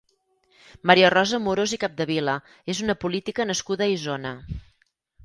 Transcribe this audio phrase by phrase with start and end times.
[0.91, 2.35] Maria Rosa Amorós i Capdevila
[2.75, 4.33] és una política nascuda a Isona.